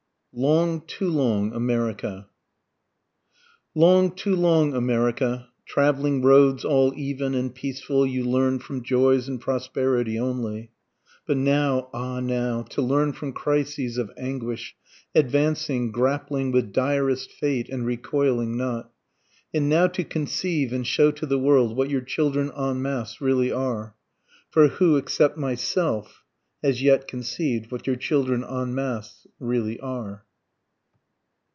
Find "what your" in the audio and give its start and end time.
21.75-21.99, 27.71-27.95